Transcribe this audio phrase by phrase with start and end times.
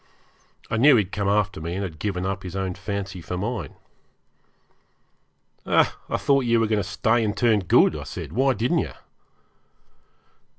[0.71, 3.37] I knew he had come after me, and had given up his own fancy for
[3.37, 3.75] mine.
[5.67, 5.83] 'I
[6.17, 8.31] thought you were going to stay and turn good,' I said.
[8.33, 8.93] 'Why didn't you?'